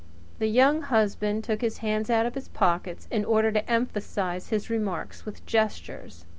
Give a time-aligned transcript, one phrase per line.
[0.39, 4.67] The Young Husband took his hands out of his pockets in order to emphasize his
[4.67, 6.25] remarks with gestures.